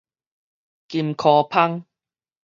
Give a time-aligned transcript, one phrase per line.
[0.87, 1.85] 金箍蜂